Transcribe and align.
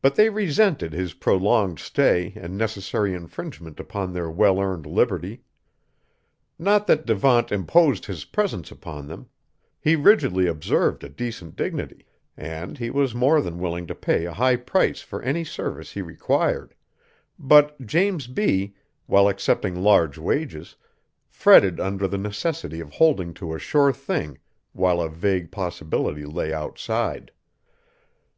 But 0.00 0.14
they 0.14 0.30
resented 0.30 0.94
his 0.94 1.12
prolonged 1.12 1.78
stay 1.78 2.32
and 2.34 2.56
necessary 2.56 3.12
infringement 3.12 3.78
upon 3.78 4.10
their 4.14 4.30
well 4.30 4.58
earned 4.58 4.86
liberty. 4.86 5.42
Not 6.58 6.86
that 6.86 7.04
Devant 7.04 7.52
imposed 7.52 8.06
his 8.06 8.24
presence 8.24 8.70
upon 8.70 9.06
them 9.06 9.28
he 9.78 9.96
rigidly 9.96 10.46
observed 10.46 11.04
a 11.04 11.10
decent 11.10 11.56
dignity 11.56 12.06
and 12.38 12.78
he 12.78 12.88
was 12.88 13.14
more 13.14 13.42
than 13.42 13.58
willing 13.58 13.86
to 13.88 13.94
pay 13.94 14.24
a 14.24 14.32
high 14.32 14.56
price 14.56 15.02
for 15.02 15.20
any 15.20 15.44
service 15.44 15.92
he 15.92 16.00
required; 16.00 16.74
but 17.38 17.78
James 17.86 18.26
B., 18.26 18.74
while 19.04 19.28
accepting 19.28 19.82
large 19.82 20.16
wages, 20.16 20.74
fretted 21.28 21.78
under 21.78 22.08
the 22.08 22.16
necessity 22.16 22.80
of 22.80 22.92
holding 22.94 23.34
to 23.34 23.52
a 23.54 23.58
sure 23.58 23.92
thing, 23.92 24.38
while 24.72 25.02
a 25.02 25.10
vague 25.10 25.50
possibility 25.50 26.24
lay 26.24 26.50
outside. 26.50 27.30